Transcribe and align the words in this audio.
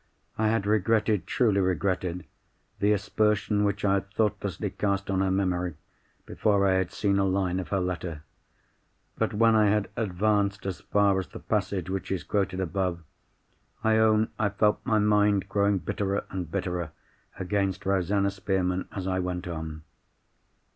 I 0.35 0.47
had 0.47 0.65
regretted, 0.65 1.27
truly 1.27 1.59
regretted, 1.61 2.25
the 2.79 2.91
aspersion 2.91 3.63
which 3.63 3.85
I 3.85 3.93
had 3.93 4.09
thoughtlessly 4.11 4.71
cast 4.71 5.11
on 5.11 5.21
her 5.21 5.29
memory, 5.29 5.75
before 6.25 6.65
I 6.65 6.73
had 6.73 6.91
seen 6.91 7.19
a 7.19 7.23
line 7.23 7.59
of 7.59 7.67
her 7.67 7.79
letter. 7.79 8.23
But 9.19 9.31
when 9.35 9.55
I 9.55 9.67
had 9.67 9.89
advanced 9.95 10.65
as 10.65 10.81
far 10.81 11.19
as 11.19 11.27
the 11.27 11.39
passage 11.39 11.87
which 11.87 12.11
is 12.11 12.23
quoted 12.23 12.59
above, 12.59 13.03
I 13.83 13.97
own 13.97 14.29
I 14.39 14.49
felt 14.49 14.81
my 14.85 14.97
mind 14.97 15.47
growing 15.47 15.77
bitterer 15.77 16.23
and 16.31 16.49
bitterer 16.49 16.89
against 17.37 17.85
Rosanna 17.85 18.31
Spearman 18.31 18.87
as 18.91 19.05
I 19.05 19.19
went 19.19 19.47
on. 19.47 19.83